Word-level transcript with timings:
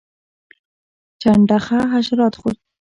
چنډخه 1.21 1.79
حشرات 1.93 2.33
خوري 2.39 2.59